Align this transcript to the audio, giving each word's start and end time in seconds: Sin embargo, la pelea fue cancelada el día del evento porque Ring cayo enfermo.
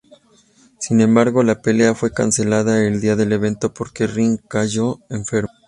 Sin 0.79 0.99
embargo, 0.99 1.43
la 1.43 1.61
pelea 1.61 1.93
fue 1.93 2.09
cancelada 2.11 2.83
el 2.83 3.01
día 3.01 3.15
del 3.15 3.33
evento 3.33 3.71
porque 3.71 4.07
Ring 4.07 4.39
cayo 4.49 4.97
enfermo. 5.11 5.49